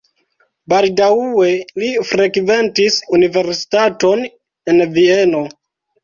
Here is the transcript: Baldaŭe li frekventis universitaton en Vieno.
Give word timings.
Baldaŭe 0.71 1.49
li 1.81 1.89
frekventis 2.11 2.97
universitaton 3.17 4.23
en 4.73 4.81
Vieno. 4.97 5.43